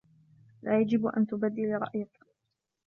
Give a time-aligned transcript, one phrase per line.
[0.63, 2.19] لا يجب ان تبدلي رايك